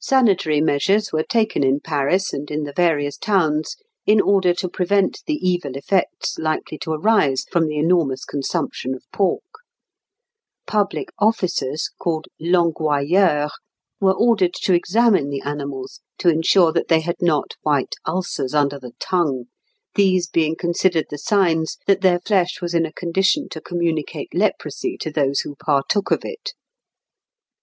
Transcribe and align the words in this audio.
Sanitary 0.00 0.62
measures 0.62 1.12
were 1.12 1.22
taken 1.22 1.62
in 1.62 1.80
Paris 1.80 2.32
and 2.32 2.50
in 2.50 2.62
the 2.64 2.72
various 2.72 3.18
towns 3.18 3.76
in 4.06 4.22
order 4.22 4.54
to 4.54 4.70
prevent 4.70 5.20
the 5.26 5.34
evil 5.46 5.72
effects 5.76 6.38
likely 6.38 6.78
to 6.78 6.92
arise 6.92 7.44
from 7.52 7.66
the 7.66 7.76
enormous 7.76 8.24
consumption 8.24 8.94
of 8.94 9.04
pork; 9.12 9.44
public 10.66 11.10
officers, 11.18 11.90
called 12.00 12.26
languayeurs, 12.40 13.50
were 14.00 14.14
ordered 14.14 14.54
to 14.54 14.72
examine 14.72 15.28
the 15.28 15.42
animals 15.42 16.00
to 16.16 16.30
ensure 16.30 16.72
that 16.72 16.88
they 16.88 17.00
had 17.00 17.20
not 17.20 17.52
white 17.60 17.96
ulcers 18.06 18.54
under 18.54 18.78
the 18.78 18.92
tongue, 18.98 19.44
these 19.94 20.26
being 20.26 20.56
considered 20.56 21.08
the 21.10 21.18
signs 21.18 21.76
that 21.86 22.00
their 22.00 22.18
flesh 22.20 22.62
was 22.62 22.72
in 22.72 22.86
a 22.86 22.92
condition 22.94 23.46
to 23.46 23.60
communicate 23.60 24.30
leprosy 24.34 24.96
to 24.96 25.10
those 25.10 25.40
who 25.40 25.54
partook 25.56 26.10
of 26.10 26.20
it. 26.24 26.54